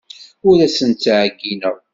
[0.47, 1.75] Ur asen-ttɛeyyineɣ.